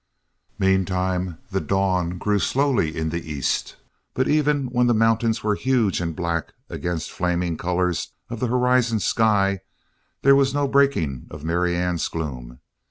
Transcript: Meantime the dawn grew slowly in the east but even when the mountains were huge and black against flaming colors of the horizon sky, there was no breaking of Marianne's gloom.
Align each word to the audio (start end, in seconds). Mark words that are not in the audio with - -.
Meantime 0.57 1.37
the 1.51 1.61
dawn 1.61 2.17
grew 2.17 2.39
slowly 2.39 2.97
in 2.97 3.09
the 3.09 3.31
east 3.31 3.75
but 4.15 4.27
even 4.27 4.65
when 4.71 4.87
the 4.87 4.95
mountains 4.95 5.43
were 5.43 5.53
huge 5.53 6.01
and 6.01 6.15
black 6.15 6.53
against 6.71 7.11
flaming 7.11 7.55
colors 7.55 8.11
of 8.27 8.39
the 8.39 8.47
horizon 8.47 8.99
sky, 8.99 9.59
there 10.23 10.35
was 10.35 10.55
no 10.55 10.67
breaking 10.67 11.27
of 11.29 11.43
Marianne's 11.43 12.07
gloom. 12.07 12.57